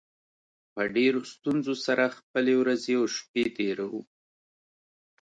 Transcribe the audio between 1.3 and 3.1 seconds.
ستونزو سره خپلې ورځې او